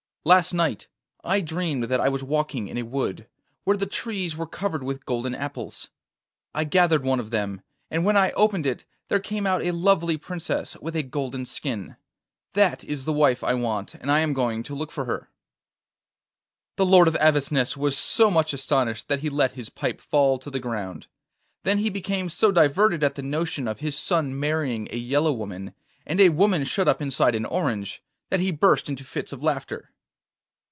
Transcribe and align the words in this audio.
Last 0.23 0.53
night 0.53 0.87
I 1.23 1.41
dreamed 1.41 1.85
that 1.85 1.99
I 1.99 2.07
was 2.07 2.23
walking 2.23 2.67
in 2.67 2.77
a 2.77 2.83
wood, 2.83 3.27
where 3.63 3.75
the 3.75 3.87
trees 3.87 4.37
were 4.37 4.45
covered 4.45 4.83
with 4.83 5.03
golden 5.07 5.33
apples. 5.33 5.89
I 6.53 6.63
gathered 6.63 7.03
one 7.03 7.19
of 7.19 7.31
them, 7.31 7.61
and 7.89 8.05
when 8.05 8.15
I 8.15 8.29
opened 8.33 8.67
it 8.67 8.85
there 9.07 9.19
came 9.19 9.47
out 9.47 9.63
a 9.63 9.71
lovely 9.71 10.17
princess 10.17 10.77
with 10.79 10.95
a 10.95 11.01
golden 11.01 11.47
skin. 11.47 11.95
That 12.53 12.83
is 12.83 13.05
the 13.05 13.11
wife 13.13 13.43
I 13.43 13.55
want, 13.55 13.95
and 13.95 14.11
I 14.11 14.19
am 14.19 14.33
going 14.33 14.61
to 14.61 14.75
look 14.75 14.91
for 14.91 15.05
her.' 15.05 15.31
The 16.75 16.85
Lord 16.85 17.07
of 17.07 17.15
Avesnes 17.19 17.75
was 17.75 17.97
so 17.97 18.29
much 18.29 18.53
astonished 18.53 19.07
that 19.07 19.21
he 19.21 19.29
let 19.31 19.53
his 19.53 19.71
pipe 19.71 19.99
fall 19.99 20.37
to 20.37 20.51
the 20.51 20.59
ground; 20.59 21.07
then 21.63 21.79
he 21.79 21.89
became 21.89 22.29
so 22.29 22.51
diverted 22.51 23.03
at 23.03 23.15
the 23.15 23.23
notion 23.23 23.67
of 23.67 23.79
his 23.79 23.97
son 23.97 24.39
marrying 24.39 24.87
a 24.91 24.97
yellow 24.97 25.33
woman, 25.33 25.73
and 26.05 26.19
a 26.21 26.29
woman 26.29 26.63
shut 26.63 26.87
up 26.87 27.01
inside 27.01 27.33
an 27.33 27.45
orange, 27.45 28.03
that 28.29 28.39
he 28.39 28.51
burst 28.51 28.87
into 28.87 29.03
fits 29.03 29.33
of 29.33 29.41
laughter. 29.41 29.87